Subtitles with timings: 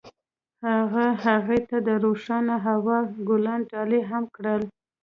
[0.69, 4.61] هغه هغې ته د روښانه هوا ګلان ډالۍ هم کړل.